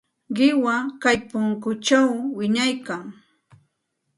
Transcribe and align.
Qiwa 0.35 0.75
kay 1.03 1.17
punkućhaw 1.29 2.09
wiñaykan. 2.37 3.03